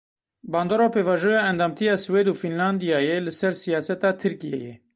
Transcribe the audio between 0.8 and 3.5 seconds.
pêvajoya endamtiya Swêd û Fînlandyayê li